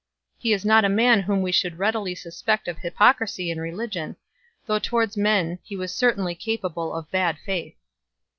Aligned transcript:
He 0.39 0.51
is 0.51 0.65
not 0.65 0.83
a 0.83 0.89
man 0.89 1.21
whom 1.21 1.43
we 1.43 1.51
should 1.51 1.77
readily 1.77 2.15
suspect 2.15 2.67
of 2.67 2.79
hypocrisy 2.79 3.51
in 3.51 3.59
religion, 3.61 4.15
though 4.65 4.79
towards 4.79 5.15
men 5.15 5.59
he 5.61 5.75
was 5.75 5.93
certainly 5.93 6.33
capable 6.33 6.95
of 6.95 7.11
bad 7.11 7.37
faith. 7.45 7.75